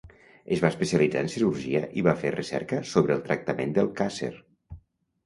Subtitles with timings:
[0.53, 4.31] Es va especialitzar en cirurgia y va fer recerca sobre el tractament del càcer.